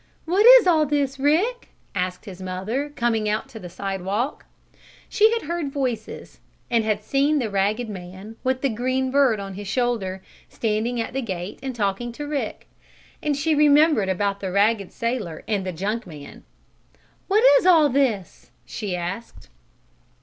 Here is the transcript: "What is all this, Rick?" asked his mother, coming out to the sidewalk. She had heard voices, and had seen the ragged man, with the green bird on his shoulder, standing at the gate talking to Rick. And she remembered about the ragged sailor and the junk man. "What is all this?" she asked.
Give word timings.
"What 0.25 0.47
is 0.59 0.65
all 0.65 0.87
this, 0.87 1.19
Rick?" 1.19 1.67
asked 1.93 2.25
his 2.25 2.41
mother, 2.41 2.89
coming 2.89 3.29
out 3.29 3.47
to 3.49 3.59
the 3.59 3.69
sidewalk. 3.69 4.47
She 5.07 5.31
had 5.33 5.43
heard 5.43 5.71
voices, 5.71 6.39
and 6.71 6.83
had 6.83 7.03
seen 7.03 7.37
the 7.37 7.51
ragged 7.51 7.87
man, 7.87 8.35
with 8.43 8.61
the 8.61 8.69
green 8.69 9.11
bird 9.11 9.39
on 9.39 9.53
his 9.53 9.67
shoulder, 9.67 10.23
standing 10.49 10.99
at 10.99 11.13
the 11.13 11.21
gate 11.21 11.59
talking 11.75 12.11
to 12.13 12.25
Rick. 12.27 12.67
And 13.21 13.37
she 13.37 13.53
remembered 13.53 14.09
about 14.09 14.39
the 14.39 14.51
ragged 14.51 14.91
sailor 14.91 15.43
and 15.47 15.67
the 15.67 15.71
junk 15.71 16.07
man. 16.07 16.45
"What 17.27 17.43
is 17.59 17.67
all 17.67 17.87
this?" 17.87 18.49
she 18.65 18.95
asked. 18.95 19.49